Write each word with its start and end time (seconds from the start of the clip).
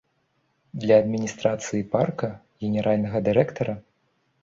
Для 0.85 0.95
адміністрацыі 1.01 1.83
парка, 1.93 2.33
генеральнага 2.67 3.17
дырэктара? 3.29 3.81